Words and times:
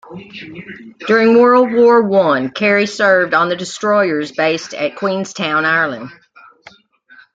During 1.05 1.37
World 1.37 1.71
War 1.71 2.01
One, 2.01 2.49
Cary 2.49 2.87
served 2.87 3.35
on 3.35 3.49
the 3.49 3.55
destroyers 3.55 4.31
based 4.31 4.73
at 4.73 4.95
Queenstown, 4.95 5.63
Ireland. 5.63 6.09